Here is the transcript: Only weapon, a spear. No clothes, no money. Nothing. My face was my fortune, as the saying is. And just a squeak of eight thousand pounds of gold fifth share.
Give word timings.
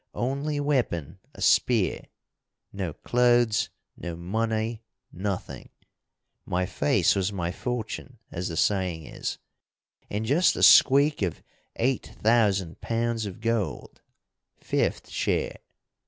Only 0.15 0.59
weapon, 0.59 1.19
a 1.35 1.43
spear. 1.43 2.05
No 2.73 2.93
clothes, 2.93 3.69
no 3.95 4.15
money. 4.15 4.81
Nothing. 5.13 5.69
My 6.43 6.65
face 6.65 7.13
was 7.15 7.31
my 7.31 7.51
fortune, 7.51 8.17
as 8.31 8.47
the 8.47 8.57
saying 8.57 9.05
is. 9.05 9.37
And 10.09 10.25
just 10.25 10.55
a 10.55 10.63
squeak 10.63 11.21
of 11.21 11.43
eight 11.75 12.15
thousand 12.19 12.81
pounds 12.81 13.27
of 13.27 13.41
gold 13.41 14.01
fifth 14.57 15.07
share. 15.11 15.59